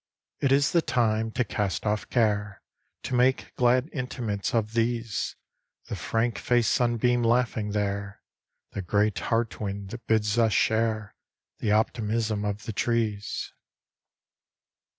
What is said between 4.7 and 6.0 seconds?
these: The